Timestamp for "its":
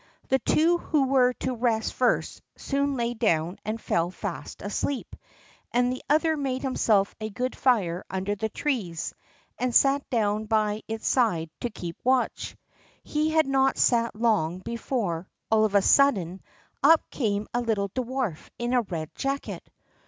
10.87-11.07